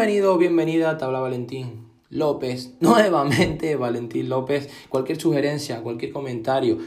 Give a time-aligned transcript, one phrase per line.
[0.00, 4.70] Bienvenido, bienvenida, te habla Valentín López, nuevamente Valentín López.
[4.88, 6.78] Cualquier sugerencia, cualquier comentario,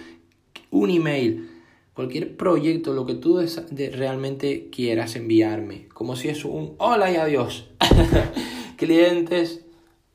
[0.72, 1.48] un email,
[1.94, 3.40] cualquier proyecto, lo que tú
[3.92, 7.70] realmente quieras enviarme, como si es un hola y adiós.
[8.78, 9.64] clientes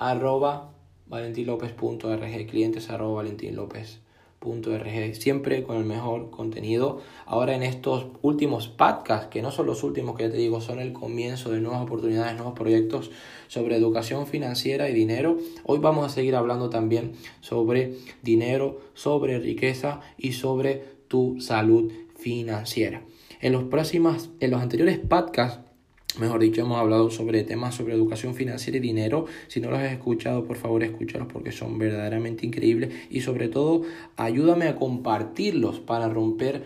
[0.01, 0.75] arroba
[1.07, 4.01] valentinlopez.org, clientes arroba valentinlopez
[4.41, 7.01] .rg, siempre con el mejor contenido.
[7.27, 10.81] Ahora en estos últimos podcasts, que no son los últimos que ya te digo, son
[10.81, 13.11] el comienzo de nuevas oportunidades, nuevos proyectos
[13.49, 15.39] sobre educación financiera y dinero.
[15.65, 23.03] Hoy vamos a seguir hablando también sobre dinero, sobre riqueza y sobre tu salud financiera.
[23.41, 25.68] En los próximos, en los anteriores podcasts
[26.17, 29.27] Mejor dicho, hemos hablado sobre temas sobre educación financiera y dinero.
[29.47, 32.93] Si no los has escuchado, por favor, escúchalos porque son verdaderamente increíbles.
[33.11, 33.83] Y sobre todo,
[34.17, 36.65] ayúdame a compartirlos para romper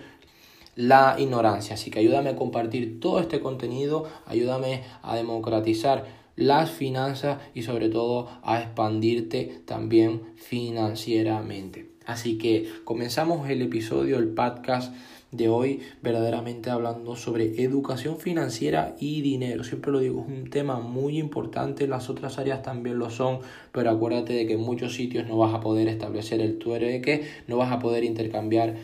[0.74, 1.74] la ignorancia.
[1.74, 6.06] Así que ayúdame a compartir todo este contenido, ayúdame a democratizar
[6.36, 11.90] las finanzas y sobre todo a expandirte también financieramente.
[12.06, 14.94] Así que comenzamos el episodio, el podcast
[15.32, 19.64] de hoy verdaderamente hablando sobre educación financiera y dinero.
[19.64, 23.40] Siempre lo digo, es un tema muy importante, las otras áreas también lo son,
[23.72, 26.58] pero acuérdate de que en muchos sitios no vas a poder establecer el
[27.02, 28.76] que no vas a poder intercambiar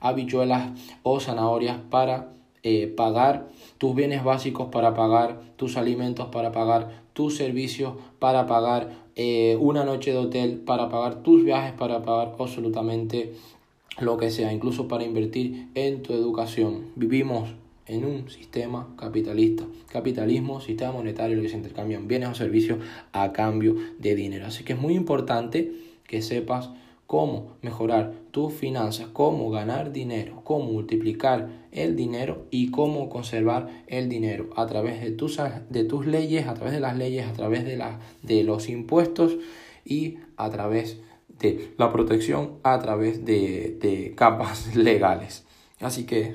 [0.00, 0.70] habichuelas
[1.02, 7.36] o zanahorias para eh, pagar tus bienes básicos, para pagar tus alimentos, para pagar tus
[7.36, 13.34] servicios, para pagar eh, una noche de hotel, para pagar tus viajes, para pagar absolutamente
[13.98, 16.86] lo que sea, incluso para invertir en tu educación.
[16.96, 17.50] Vivimos
[17.86, 19.64] en un sistema capitalista.
[19.88, 22.78] Capitalismo, sistema monetario, lo que se intercambian bienes o servicios
[23.12, 24.46] a cambio de dinero.
[24.46, 25.72] Así que es muy importante
[26.06, 26.70] que sepas
[27.10, 34.08] cómo mejorar tus finanzas, cómo ganar dinero, cómo multiplicar el dinero y cómo conservar el
[34.08, 37.64] dinero a través de tus, de tus leyes, a través de las leyes, a través
[37.64, 37.82] de,
[38.22, 39.36] de los impuestos
[39.84, 41.09] y a través de
[41.76, 45.44] la protección a través de, capas legales.
[45.80, 46.34] Así que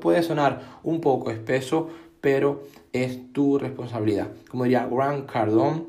[0.00, 1.88] puede sonar un poco espeso,
[2.20, 4.32] pero es tu responsabilidad.
[4.48, 5.84] Como diría Grant Cardone,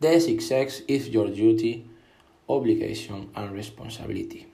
[0.00, 1.84] The success is your duty,
[2.46, 4.46] obligation and responsibility.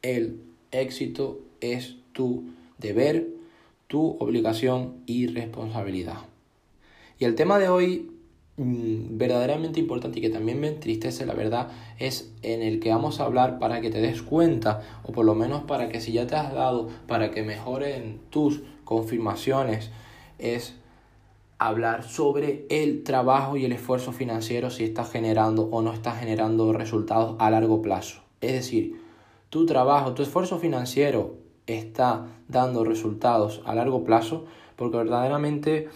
[0.00, 0.40] El
[0.70, 2.44] éxito es tu
[2.78, 3.26] deber,
[3.88, 6.18] tu obligación y responsabilidad.
[7.18, 8.11] Y el tema de hoy
[8.58, 11.68] Mm, verdaderamente importante y que también me entristece, la verdad,
[11.98, 15.34] es en el que vamos a hablar para que te des cuenta, o por lo
[15.34, 19.90] menos para que si ya te has dado, para que mejoren tus confirmaciones,
[20.38, 20.74] es
[21.58, 26.74] hablar sobre el trabajo y el esfuerzo financiero si estás generando o no estás generando
[26.74, 28.20] resultados a largo plazo.
[28.42, 29.00] Es decir,
[29.48, 31.36] tu trabajo, tu esfuerzo financiero
[31.66, 34.44] está dando resultados a largo plazo
[34.76, 35.88] porque verdaderamente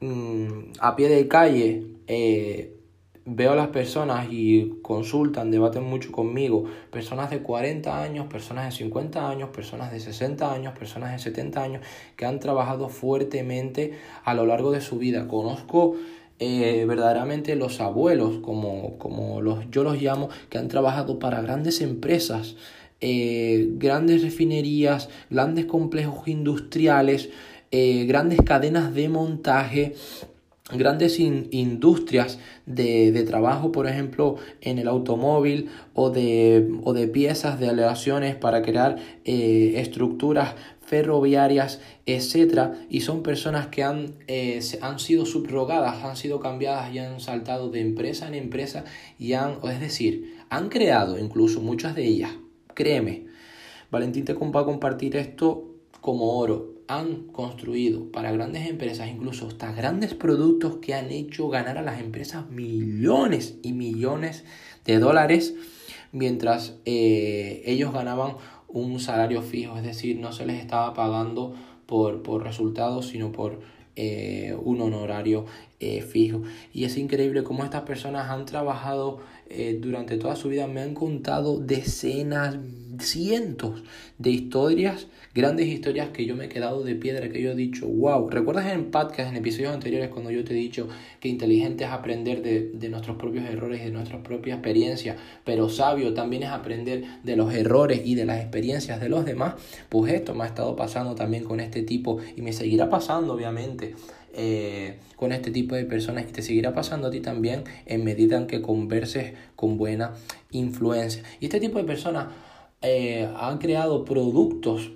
[0.00, 2.76] Mm, a pie de calle eh,
[3.24, 8.72] veo a las personas y consultan, debaten mucho conmigo, personas de 40 años, personas de
[8.72, 11.82] 50 años, personas de 60 años, personas de 70 años,
[12.16, 13.92] que han trabajado fuertemente
[14.24, 15.28] a lo largo de su vida.
[15.28, 15.94] Conozco
[16.40, 21.80] eh, verdaderamente los abuelos, como, como los, yo los llamo, que han trabajado para grandes
[21.80, 22.56] empresas,
[23.00, 27.30] eh, grandes refinerías, grandes complejos industriales,
[27.72, 29.94] grandes cadenas de montaje,
[30.72, 37.68] grandes industrias de, trabajo, por ejemplo, en el automóvil o de, o de piezas de
[37.68, 45.24] aleaciones para crear eh, estructuras ferroviarias, etcétera, y son personas que han, eh, han sido
[45.24, 48.84] subrogadas, han sido cambiadas y han saltado de empresa en empresa
[49.18, 52.32] y han, es decir, han creado incluso muchas de ellas,
[52.74, 53.26] créeme,
[53.90, 55.64] Valentín te va a compartir esto
[56.00, 61.78] como oro han construido para grandes empresas, incluso hasta grandes productos que han hecho ganar
[61.78, 64.44] a las empresas millones y millones
[64.84, 65.54] de dólares,
[66.10, 68.32] mientras eh, ellos ganaban
[68.66, 71.54] un salario fijo, es decir, no se les estaba pagando
[71.86, 73.60] por, por resultados, sino por
[73.94, 75.46] eh, un honorario
[75.78, 76.42] eh, fijo.
[76.72, 79.20] Y es increíble cómo estas personas han trabajado
[79.80, 82.56] durante toda su vida, me han contado decenas,
[83.00, 83.82] cientos
[84.18, 87.86] de historias, grandes historias que yo me he quedado de piedra, que yo he dicho,
[87.86, 90.88] wow, ¿recuerdas en podcast, en episodios anteriores, cuando yo te he dicho
[91.20, 95.68] que inteligente es aprender de, de nuestros propios errores y de nuestra propia experiencia, pero
[95.68, 99.54] sabio también es aprender de los errores y de las experiencias de los demás?
[99.88, 103.94] Pues esto me ha estado pasando también con este tipo y me seguirá pasando, obviamente.
[104.32, 108.36] Eh, con este tipo de personas y te seguirá pasando a ti también en medida
[108.36, 110.14] en que converses con buena
[110.52, 111.24] influencia.
[111.40, 112.28] Y este tipo de personas
[112.82, 114.92] eh, han creado productos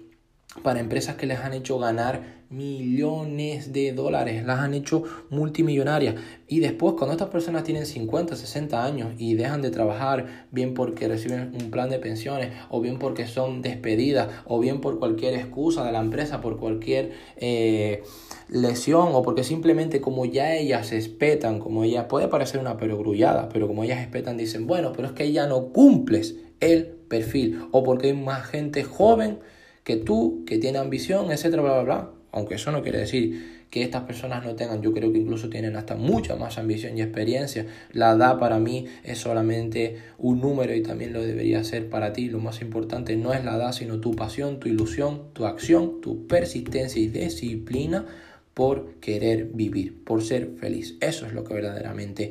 [0.63, 6.15] para empresas que les han hecho ganar millones de dólares, las han hecho multimillonarias.
[6.47, 11.09] Y después, cuando estas personas tienen 50, 60 años y dejan de trabajar, bien porque
[11.09, 15.85] reciben un plan de pensiones, o bien porque son despedidas, o bien por cualquier excusa
[15.85, 18.03] de la empresa, por cualquier eh,
[18.49, 23.67] lesión, o porque simplemente como ya ellas espetan, como ella puede parecer una perogrullada, pero
[23.67, 28.09] como ellas espetan, dicen, bueno, pero es que ya no cumples el perfil, o porque
[28.09, 29.39] hay más gente joven
[29.85, 32.11] que tú, que tiene ambición, etcétera, bla, bla, bla.
[32.33, 35.77] Aunque eso no quiere decir que estas personas no tengan, yo creo que incluso tienen
[35.77, 37.67] hasta mucha más ambición y experiencia.
[37.93, 42.29] La edad para mí es solamente un número y también lo debería ser para ti.
[42.29, 46.27] Lo más importante no es la edad, sino tu pasión, tu ilusión, tu acción, tu
[46.27, 48.07] persistencia y disciplina
[48.55, 50.97] por querer vivir, por ser feliz.
[51.01, 52.31] Eso es lo que verdaderamente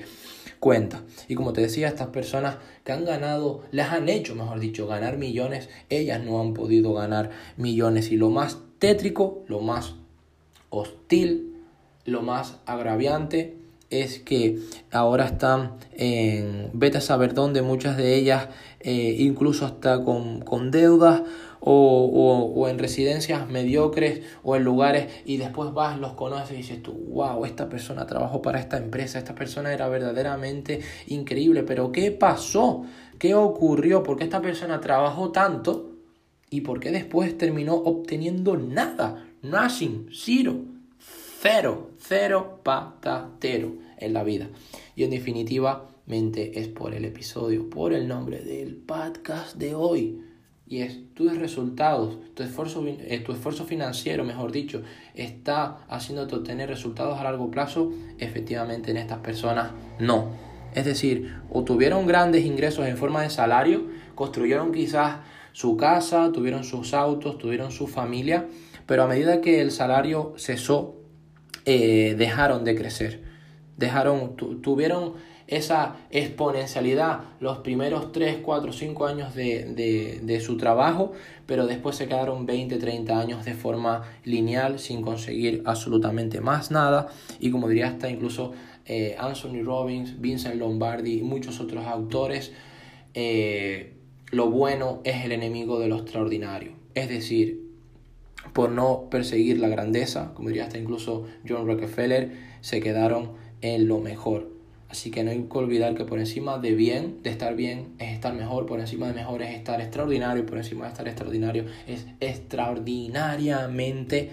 [0.64, 1.04] cuenta.
[1.28, 2.56] Y como te decía, estas personas
[2.86, 7.32] que han ganado, les han hecho, mejor dicho, ganar millones, ellas no han podido ganar
[7.58, 8.14] millones.
[8.14, 9.96] Y lo más tétrico, lo más
[10.70, 11.58] hostil,
[12.06, 13.58] lo más agraviante
[13.90, 14.58] es que
[14.90, 18.48] ahora están en vete a saber dónde, muchas de ellas
[18.80, 21.24] eh, incluso hasta con, con deudas
[21.66, 26.84] o, o, en residencias mediocres o en lugares y después vas, los conoces y dices
[26.84, 32.12] tú, wow, esta persona trabajó para esta empresa, esta persona era verdaderamente increíble, pero ¿qué
[32.12, 32.84] pasó?
[33.18, 34.04] ¿Qué ocurrió?
[34.04, 35.92] ¿Por qué esta persona trabajó tanto?
[36.50, 39.26] ¿Y por qué después terminó obteniendo nada?
[39.42, 40.56] Nothing, cero,
[41.42, 44.50] cero, cero patatero en la vida.
[44.98, 50.33] Y en definitivamente es por el episodio, por el nombre del podcast de hoy.
[50.74, 54.82] Y es tus resultados, tu esfuerzo, eh, tu esfuerzo financiero, mejor dicho,
[55.14, 57.92] está haciéndote obtener resultados a largo plazo.
[58.18, 60.32] Efectivamente, en estas personas no.
[60.74, 63.84] Es decir, o tuvieron grandes ingresos en forma de salario,
[64.16, 65.18] construyeron quizás
[65.52, 68.48] su casa, tuvieron sus autos, tuvieron su familia,
[68.88, 70.96] pero a medida que el salario cesó,
[71.66, 73.22] eh, dejaron de crecer,
[73.78, 75.14] dejaron, tuvieron
[75.48, 81.12] esa exponencialidad los primeros 3, 4, 5 años de, de, su trabajo,
[81.46, 87.08] pero después se quedaron 20, 30 años de forma lineal sin conseguir absolutamente más nada
[87.40, 88.54] y como diría hasta incluso
[88.86, 92.52] eh, Anthony Robbins, Vincent Lombardi y muchos otros autores,
[93.14, 93.94] eh,
[94.32, 96.74] lo bueno es el enemigo de lo extraordinario.
[96.96, 97.64] Es decir,
[98.52, 102.32] por no perseguir la grandeza, como diría hasta incluso John Rockefeller,
[102.62, 104.53] se quedaron en lo mejor.
[104.94, 108.14] Así que no hay que olvidar que por encima de bien, de estar bien, es
[108.14, 112.06] estar mejor, por encima de mejor es estar extraordinario, por encima de estar extraordinario es
[112.20, 114.30] extraordinariamente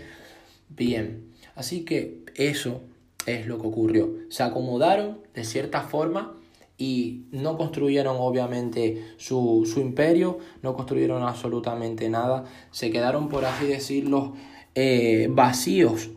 [0.68, 1.32] bien.
[1.54, 2.82] Así que eso
[3.24, 4.12] es lo que ocurrió.
[4.28, 6.36] Se acomodaron de cierta forma
[6.76, 13.64] y no construyeron obviamente su, su, imperio, no construyeron absolutamente nada, se quedaron por así
[13.64, 14.34] decirlo
[14.74, 16.10] eh, vacíos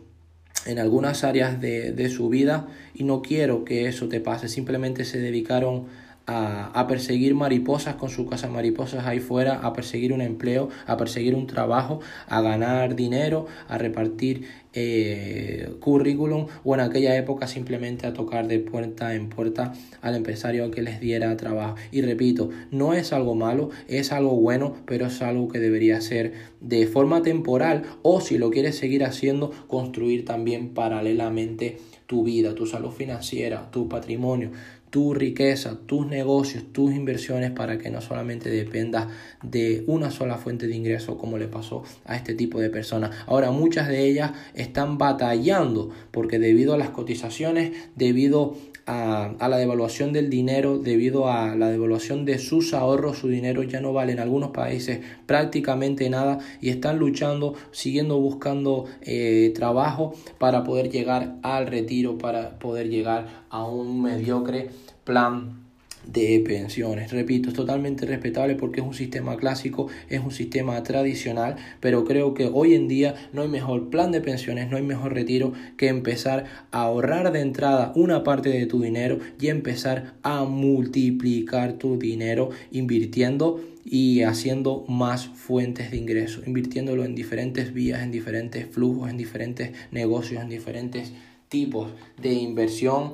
[0.66, 5.04] en algunas áreas de, de su vida y no quiero que eso te pase, simplemente
[5.04, 5.86] se dedicaron
[6.26, 11.34] a, perseguir mariposas con su casa mariposas ahí fuera, a perseguir un empleo, a perseguir
[11.34, 18.12] un trabajo, a ganar dinero, a repartir eh, currículum o en aquella época simplemente a
[18.12, 21.76] tocar de puerta en puerta al empresario que les diera trabajo.
[21.92, 26.32] Y repito, no es algo malo, es algo bueno, pero es algo que debería ser
[26.60, 32.66] de forma temporal o si lo quieres seguir haciendo, construir también paralelamente tu vida, tu
[32.66, 34.50] salud financiera, tu patrimonio,
[34.94, 39.08] tu riqueza, tus negocios, tus inversiones para que no solamente dependas
[39.42, 43.10] de una sola fuente de ingreso como le pasó a este tipo de personas.
[43.26, 50.12] Ahora muchas de ellas están batallando porque debido a las cotizaciones, debido a, la devaluación
[50.12, 54.20] del dinero, debido a la devaluación de sus ahorros, su dinero ya no vale en
[54.20, 61.66] algunos países prácticamente nada y están luchando, siguiendo buscando eh, trabajo para poder llegar al
[61.66, 64.70] retiro, para poder llegar a un mediocre
[65.04, 65.63] plan
[66.06, 67.10] de pensiones.
[67.12, 72.34] Repito, es totalmente respetable porque es un sistema clásico, es un sistema tradicional, pero creo
[72.34, 75.88] que hoy en día no hay mejor plan de pensiones, no hay mejor retiro que
[75.88, 81.98] empezar a ahorrar de entrada una parte de tu dinero y empezar a multiplicar tu
[81.98, 89.10] dinero invirtiendo y haciendo más fuentes de ingreso, invirtiéndolo en diferentes vías, en diferentes flujos,
[89.10, 91.12] en diferentes negocios, en diferentes
[91.48, 93.12] tipos de inversión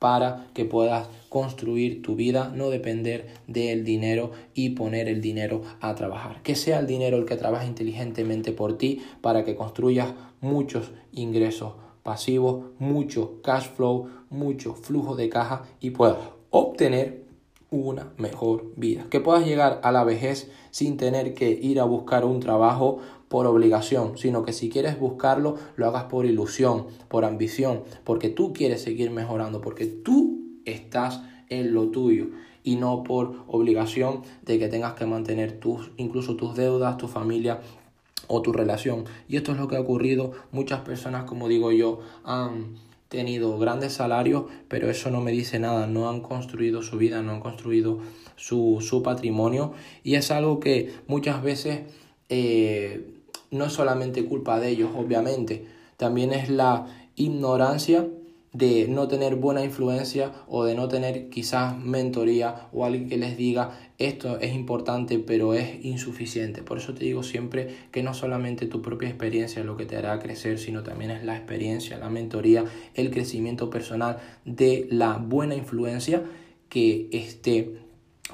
[0.00, 5.94] para que puedas construir tu vida, no depender del dinero y poner el dinero a
[5.94, 6.42] trabajar.
[6.42, 10.08] Que sea el dinero el que trabaje inteligentemente por ti para que construyas
[10.40, 16.16] muchos ingresos pasivos, mucho cash flow, mucho flujo de caja y puedas
[16.50, 17.22] obtener
[17.70, 19.06] una mejor vida.
[19.10, 22.98] Que puedas llegar a la vejez sin tener que ir a buscar un trabajo
[23.30, 28.52] por obligación, sino que si quieres buscarlo, lo hagas por ilusión, por ambición, porque tú
[28.52, 32.30] quieres seguir mejorando, porque tú estás en lo tuyo
[32.64, 37.60] y no por obligación de que tengas que mantener tus incluso tus deudas, tu familia
[38.26, 39.04] o tu relación.
[39.28, 40.32] Y esto es lo que ha ocurrido.
[40.50, 42.74] Muchas personas, como digo yo, han
[43.08, 47.30] tenido grandes salarios, pero eso no me dice nada, no han construido su vida, no
[47.30, 48.00] han construido
[48.34, 49.72] su, su patrimonio
[50.02, 51.82] y es algo que muchas veces
[52.28, 53.19] eh,
[53.50, 55.66] no es solamente culpa de ellos, obviamente,
[55.96, 58.06] también es la ignorancia
[58.52, 63.36] de no tener buena influencia o de no tener quizás mentoría o alguien que les
[63.36, 66.62] diga esto es importante pero es insuficiente.
[66.62, 69.96] Por eso te digo siempre que no solamente tu propia experiencia es lo que te
[69.96, 72.64] hará crecer, sino también es la experiencia, la mentoría,
[72.94, 76.24] el crecimiento personal de la buena influencia
[76.68, 77.76] que esté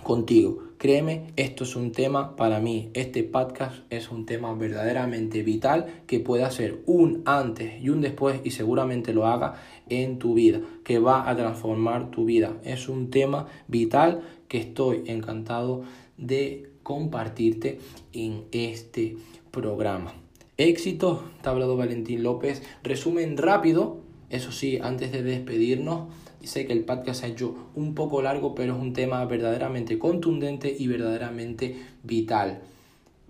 [0.02, 0.65] contigo.
[0.78, 2.90] Créeme, esto es un tema para mí.
[2.92, 8.40] Este podcast es un tema verdaderamente vital que puede hacer un antes y un después
[8.44, 9.54] y seguramente lo haga
[9.88, 12.58] en tu vida, que va a transformar tu vida.
[12.62, 15.84] Es un tema vital que estoy encantado
[16.18, 17.78] de compartirte
[18.12, 19.16] en este
[19.50, 20.12] programa.
[20.58, 22.62] Éxito, tablado Valentín López.
[22.82, 26.08] Resumen rápido, eso sí, antes de despedirnos
[26.44, 30.74] sé que el podcast ha hecho un poco largo, pero es un tema verdaderamente contundente
[30.78, 32.62] y verdaderamente vital.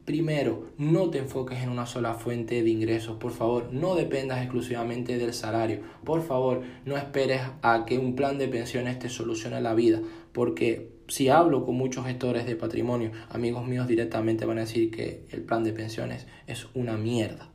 [0.07, 3.17] Primero, no te enfoques en una sola fuente de ingresos.
[3.17, 5.81] Por favor, no dependas exclusivamente del salario.
[6.05, 10.01] Por favor, no esperes a que un plan de pensiones te solucione la vida.
[10.33, 15.25] Porque si hablo con muchos gestores de patrimonio, amigos míos directamente van a decir que
[15.31, 17.49] el plan de pensiones es una mierda.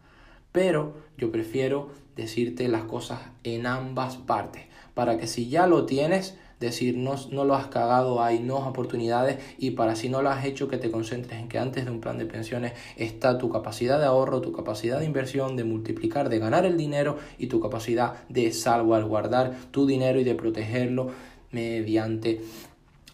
[0.51, 6.35] Pero yo prefiero decirte las cosas en ambas partes para que si ya lo tienes,
[6.61, 10.45] decir no, no lo has cagado, hay nuevas oportunidades y para si no lo has
[10.45, 13.99] hecho que te concentres en que antes de un plan de pensiones está tu capacidad
[13.99, 18.27] de ahorro, tu capacidad de inversión, de multiplicar, de ganar el dinero y tu capacidad
[18.29, 21.11] de salvaguardar tu dinero y de protegerlo
[21.51, 22.41] mediante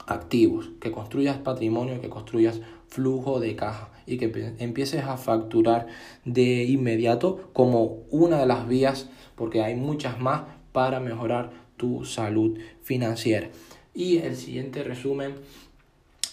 [0.05, 5.87] activos, que construyas patrimonio, que construyas flujo de caja y que empieces a facturar
[6.23, 12.57] de inmediato como una de las vías, porque hay muchas más para mejorar tu salud
[12.81, 13.49] financiera.
[13.93, 15.35] Y el siguiente resumen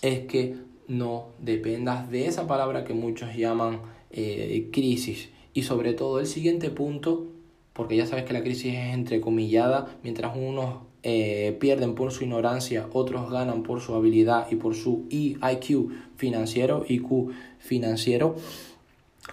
[0.03, 0.57] es que
[0.89, 5.31] no dependas de esa palabra que muchos llaman eh, crisis.
[5.55, 7.27] Y sobre todo el siguiente punto,
[7.73, 12.89] porque ya sabes que la crisis es entrecomillada, mientras unos eh, pierden por su ignorancia,
[12.93, 18.37] otros ganan por su habilidad y por su IQ financiero, IQ financiero.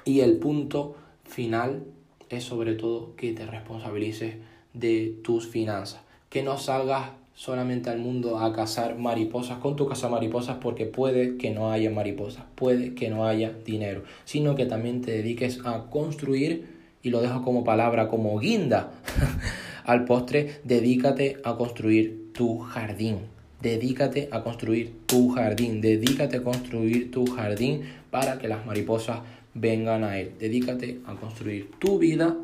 [0.06, 1.84] Y el punto final
[2.30, 4.36] es sobre todo que te responsabilices
[4.74, 6.02] de tus finanzas.
[6.30, 11.38] Que no salgas solamente al mundo a cazar mariposas con tu casa mariposas porque puede
[11.38, 15.86] que no haya mariposas, puede que no haya dinero, sino que también te dediques a
[15.90, 16.68] construir,
[17.02, 18.92] y lo dejo como palabra, como guinda
[19.86, 23.18] al postre, dedícate a construir tu jardín.
[23.62, 29.20] Dedícate a construir tu jardín, dedícate a construir tu jardín para que las mariposas
[29.54, 30.32] vengan a él.
[30.40, 32.36] Dedícate a construir tu vida,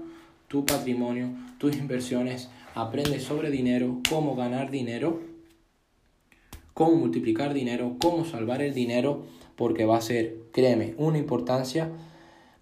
[0.48, 5.20] tu patrimonio, tus inversiones, aprende sobre dinero, cómo ganar dinero,
[6.74, 9.24] cómo multiplicar dinero, cómo salvar el dinero,
[9.56, 11.92] porque va a ser, créeme, una importancia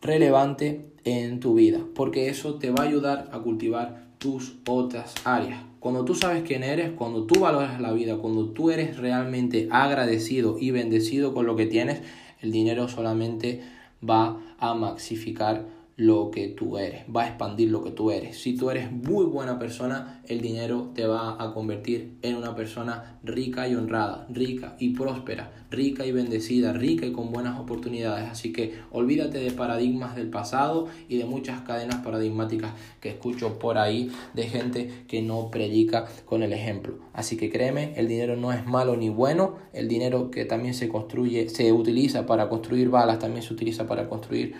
[0.02, 5.62] relevante en tu vida, porque eso te va a ayudar a cultivar tus otras áreas.
[5.80, 10.58] Cuando tú sabes quién eres, cuando tú valoras la vida, cuando tú eres realmente agradecido
[10.60, 12.02] y bendecido con lo que tienes,
[12.42, 13.62] el dinero solamente
[14.08, 18.38] va a maxificar lo que tú eres, va a expandir lo que tú eres.
[18.38, 23.18] Si tú eres muy buena persona, el dinero te va a convertir en una persona
[23.24, 28.30] rica y honrada, rica y próspera, rica y bendecida, rica y con buenas oportunidades.
[28.30, 33.78] Así que olvídate de paradigmas del pasado y de muchas cadenas paradigmáticas que escucho por
[33.78, 37.00] ahí de gente que no predica con el ejemplo.
[37.14, 40.90] Así que créeme, el dinero no es malo ni bueno, el dinero que también se
[40.90, 44.56] construye, se utiliza para construir balas, también se utiliza para construir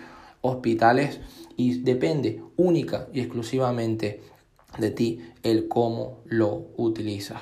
[0.46, 1.20] hospitales
[1.56, 4.20] y depende única y exclusivamente
[4.78, 7.40] de ti el cómo lo utilizas.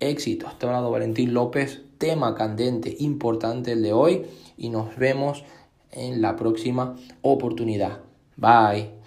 [0.00, 5.44] Éxito, ha hablado Valentín López, tema candente, importante el de hoy y nos vemos
[5.92, 8.00] en la próxima oportunidad.
[8.36, 9.03] Bye.